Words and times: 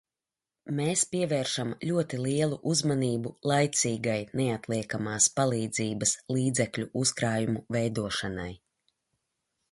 Mēs 0.77 1.01
pievēršam 1.15 1.73
ļoti 1.89 2.19
lielu 2.21 2.57
uzmanību 2.71 3.33
laicīgai 3.51 4.15
neatliekamās 4.39 5.27
palīdzības 5.39 6.13
līdzekļu 6.37 6.87
uzkrājumu 7.03 7.63
veidošanai. 7.77 8.49